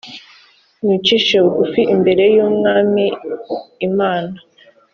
mwicishe 0.81 1.35
bugufi 1.43 1.81
imbere 1.95 2.23
y 2.35 2.37
umwami 2.47 3.05
imana 3.87 4.35